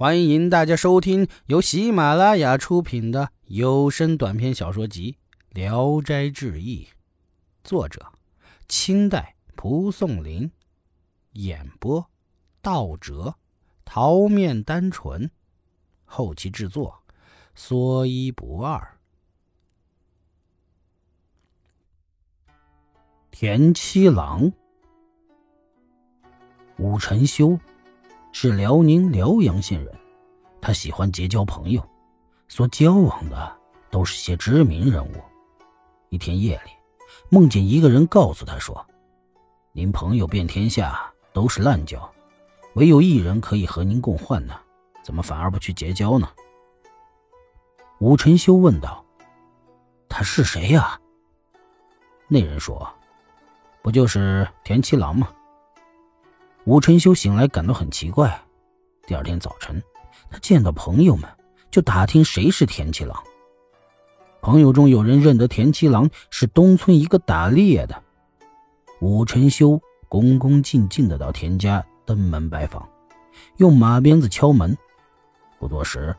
[0.00, 5.12] 欢迎大家收听由喜马拉雅出品的有声短篇小说集
[5.50, 6.86] 《聊斋志异》，
[7.62, 8.10] 作者：
[8.66, 10.50] 清代蒲松龄，
[11.32, 12.08] 演播：
[12.62, 13.34] 道哲、
[13.84, 15.30] 桃面单纯，
[16.06, 17.02] 后期制作：
[17.54, 18.96] 说一不二。
[23.30, 24.50] 田七郎，
[26.78, 27.60] 武承修。
[28.32, 29.94] 是辽宁辽阳县人，
[30.60, 31.82] 他喜欢结交朋友，
[32.48, 33.56] 所交往的
[33.90, 35.14] 都是些知名人物。
[36.08, 36.70] 一天夜里，
[37.28, 38.86] 梦见一个人告诉他说
[39.72, 42.10] ：“您朋友遍天下都是烂交，
[42.74, 44.58] 唯有一人可以和您共患难，
[45.02, 46.28] 怎么反而不去结交呢？”
[47.98, 49.04] 武承修问道
[50.08, 50.98] ：“他是谁呀？”
[52.28, 52.88] 那人说
[53.82, 55.28] ：“不就是田七郎吗？”
[56.70, 58.40] 武承修醒来，感到很奇怪。
[59.04, 59.82] 第二天早晨，
[60.30, 61.28] 他见到朋友们，
[61.68, 63.20] 就打听谁是田七郎。
[64.40, 68.02] 朋友中有人认得田七郎是东村一个打猎的。
[69.00, 72.88] 武承修恭恭敬敬的到田家登门拜访，
[73.56, 74.78] 用马鞭子敲门。
[75.58, 76.14] 不多时，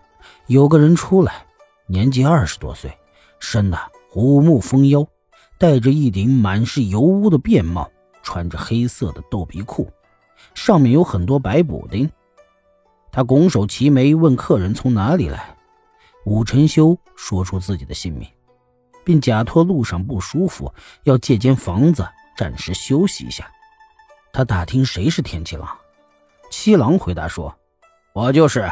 [0.48, 1.46] 有个人出来，
[1.88, 2.92] 年纪二十多岁，
[3.40, 3.80] 身的
[4.10, 5.08] 虎目蜂腰，
[5.58, 7.90] 戴着一顶满是油污的便帽，
[8.22, 9.90] 穿着黑色的豆皮裤。
[10.54, 12.10] 上面有很多白补丁。
[13.12, 15.56] 他拱手齐眉，问客人从哪里来。
[16.26, 18.30] 武承修说出自己的姓名，
[19.04, 23.50] 并假托路上不舒服，要借间房子暂时休息一下。
[24.32, 25.68] 他打听谁是田七郎，
[26.50, 27.54] 七郎回答说
[28.14, 28.72] ：“我就是。”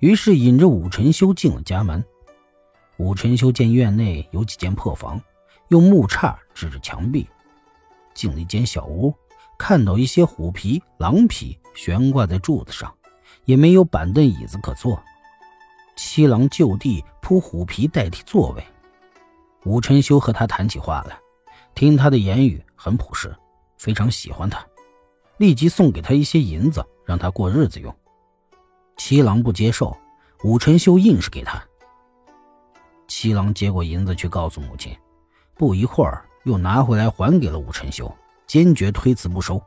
[0.00, 2.04] 于是引着武承修进了家门。
[2.98, 5.20] 武承修见院内有几间破房，
[5.68, 7.26] 用木叉指着墙壁，
[8.12, 9.14] 进了一间小屋。
[9.62, 12.92] 看到一些虎皮、狼皮悬挂在柱子上，
[13.44, 15.00] 也没有板凳、椅子可坐。
[15.94, 18.66] 七郎就地铺虎皮代替座位。
[19.64, 21.16] 武承修和他谈起话来，
[21.76, 23.32] 听他的言语很朴实，
[23.78, 24.66] 非常喜欢他，
[25.36, 27.94] 立即送给他一些银子，让他过日子用。
[28.96, 29.96] 七郎不接受，
[30.42, 31.62] 武承修硬是给他。
[33.06, 34.92] 七郎接过银子去告诉母亲，
[35.54, 38.12] 不一会儿又拿回来还给了武承修。
[38.52, 39.58] 坚决推辞不收，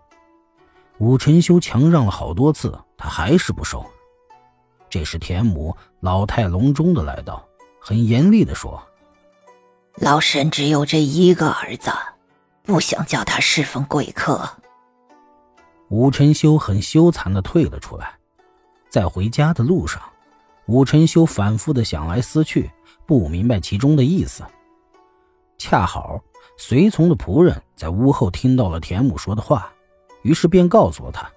[1.00, 3.84] 武承修强让了好多次，他还是不收。
[4.92, 7.44] 这时，田母老态龙钟的来到，
[7.80, 8.80] 很严厉的说
[9.98, 11.90] ：“老身只有这一个儿子，
[12.62, 14.48] 不想叫他侍奉贵客。”
[15.90, 18.14] 武承修很羞惭的退了出来。
[18.88, 20.00] 在回家的路上，
[20.68, 22.70] 武承修反复的想来思去，
[23.08, 24.44] 不明白其中的意思。
[25.58, 26.22] 恰好。
[26.58, 29.72] 随从的仆人在屋后听到了田母说的话，
[30.22, 31.30] 于是便告诉了他。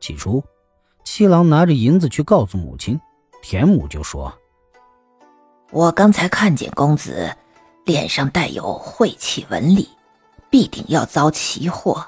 [0.00, 0.42] 起初，
[1.04, 2.98] 七郎拿着银子去告诉母亲，
[3.42, 4.32] 田母就说
[5.70, 7.30] ：“我刚才看见公子
[7.84, 9.88] 脸上带有晦气纹理，
[10.50, 12.06] 必定要遭奇祸。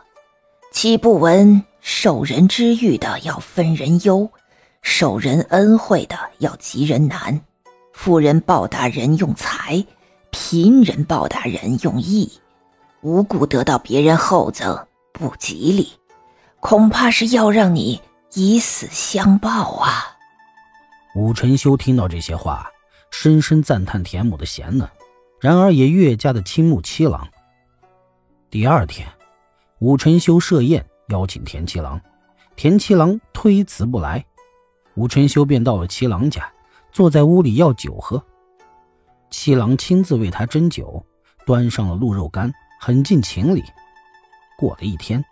[0.72, 4.30] 岂不闻受人之遇的要分人忧，
[4.82, 7.40] 受人恩惠的要及人难，
[7.92, 9.84] 富人报答人用财。”
[10.30, 12.30] 贫人报答人用义，
[13.00, 15.92] 无故得到别人厚赠不吉利，
[16.60, 18.00] 恐怕是要让你
[18.34, 20.16] 以死相报啊！
[21.14, 22.70] 武承修听到这些话，
[23.10, 24.88] 深深赞叹田母的贤能，
[25.40, 27.26] 然而也越加的倾慕七郎。
[28.50, 29.08] 第二天，
[29.80, 32.00] 武承修设宴邀请田七郎，
[32.54, 34.24] 田七郎推辞不来，
[34.94, 36.50] 武承修便到了七郎家，
[36.92, 38.22] 坐在屋里要酒喝。
[39.30, 41.04] 七郎亲自为他斟酒，
[41.44, 43.62] 端上了鹿肉干，很尽情理。
[44.56, 45.24] 过了一天，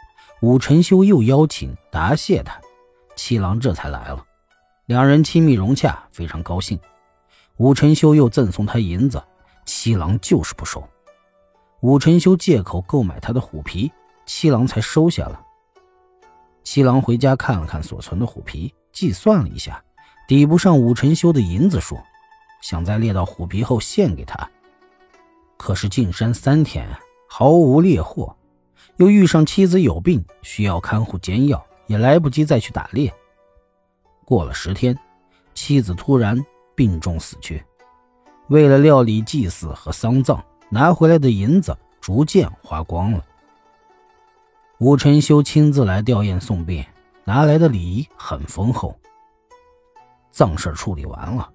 [0.42, 2.60] 武承修又邀请答谢他，
[3.16, 4.24] 七郎这才来了。
[4.86, 6.78] 两人亲密融洽，非常高兴。
[7.56, 9.22] 武承修又赠送他银子，
[9.64, 10.86] 七郎就是不收。
[11.80, 13.90] 武承修借口购买他的虎皮，
[14.26, 15.40] 七郎才收下了。
[16.62, 19.82] 七郎回家看了看所存的虎皮，计算了一下，
[20.28, 21.98] 抵不上武承修的银子数。
[22.68, 24.50] 想在猎到虎皮后献给他，
[25.56, 26.84] 可是进山三天
[27.28, 28.34] 毫无猎获，
[28.96, 33.14] 又遇上妻子有病，需要看护煎药，也来不及再去打猎。
[34.24, 34.98] 过了十天，
[35.54, 37.64] 妻子突然病重死去，
[38.48, 43.24] 为了料理祭祀和丧葬，拿回来的银子逐渐花光了。
[44.78, 46.84] 吴承修亲自来吊唁送殡，
[47.22, 48.92] 拿来的礼很丰厚。
[50.32, 51.48] 葬事处理完了。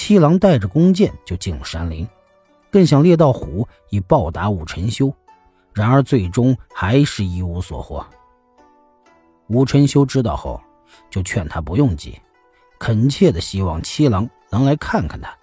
[0.00, 2.06] 七郎带着弓箭就进了山林，
[2.70, 5.12] 更想猎到虎以报答武承修，
[5.74, 8.06] 然而最终还是一无所获。
[9.48, 10.62] 武承修知道后，
[11.10, 12.16] 就劝他不用急，
[12.78, 15.36] 恳切的希望七郎能来看看他，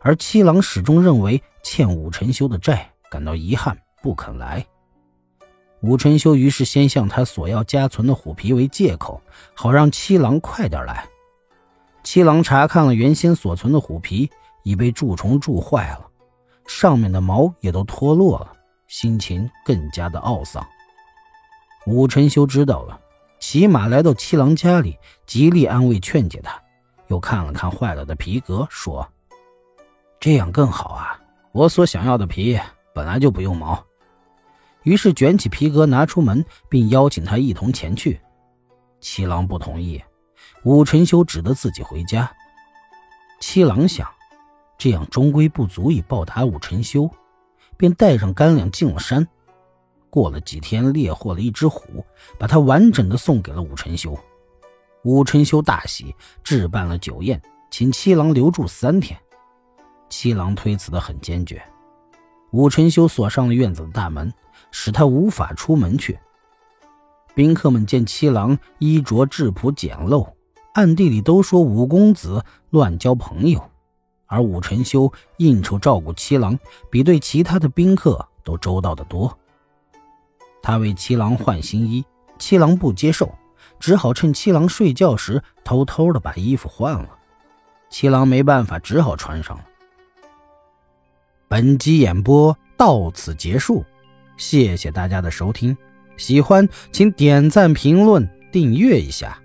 [0.00, 4.66] 而七郎始终认为欠武晨修的债，感到遗憾，不肯来。
[5.82, 9.20] 武晨修于是先向他索要家存的虎皮为借口，
[9.52, 11.06] 好让七郎快点来。
[12.02, 14.30] 七郎查看了原先所存的虎皮，
[14.62, 16.06] 已被蛀虫蛀坏了，
[16.66, 18.52] 上面的毛也都脱落了，
[18.86, 20.66] 心情更加的懊丧。
[21.86, 22.98] 武晨修知道了，
[23.38, 24.96] 骑马来到七郎家里，
[25.26, 26.60] 极力安慰劝解他，
[27.08, 29.06] 又看了看坏了的皮革，说
[30.20, 31.20] ：“这样更好啊，
[31.52, 32.58] 我所想要的皮
[32.94, 33.82] 本来就不用毛。”
[34.84, 38.18] 于是卷起皮革拿出门，并邀请他一同前去。
[39.00, 40.02] 七郎不同意，
[40.64, 42.30] 武晨修只得自己回家。
[43.40, 44.08] 七郎想，
[44.76, 47.08] 这样终归不足以报答武晨修，
[47.76, 49.26] 便带上干粮进了山。
[50.10, 52.04] 过了几天，猎获了一只虎，
[52.38, 54.18] 把它完整的送给了武晨修。
[55.04, 57.40] 武晨修大喜，置办了酒宴，
[57.70, 59.18] 请七郎留住三天。
[60.08, 61.62] 七郎推辞的很坚决。
[62.50, 64.32] 武晨修锁上了院子的大门。
[64.70, 66.18] 使他无法出门去。
[67.38, 70.28] 宾客们见七郎衣着质朴简陋，
[70.74, 73.62] 暗地里都说五公子乱交朋友，
[74.26, 76.58] 而武晨修应酬照顾七郎，
[76.90, 79.38] 比对其他的宾客都周到得多。
[80.60, 82.04] 他为七郎换新衣，
[82.40, 83.32] 七郎不接受，
[83.78, 87.08] 只好趁七郎睡觉时偷偷的把衣服换了。
[87.88, 89.64] 七郎没办法，只好穿上了。
[91.46, 93.84] 本集演播到此结束。
[94.36, 95.76] 谢谢大家的收听，
[96.18, 99.38] 喜欢请点赞、评论、订阅一下。